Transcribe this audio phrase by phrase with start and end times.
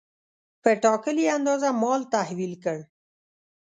[0.61, 2.77] په ټاکلې اندازه مال تحویل کړ.